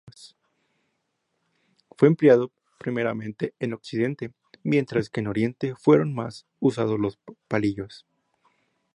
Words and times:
Fue 1.95 2.07
empleado, 2.07 2.51
primeramente, 2.79 3.53
en 3.59 3.73
Occidente, 3.73 4.31
mientras 4.63 5.11
que 5.11 5.19
en 5.19 5.27
Oriente 5.27 5.75
fueron 5.75 6.15
más 6.15 6.47
usados 6.59 6.99
los 6.99 7.19
palillos. 7.47 8.07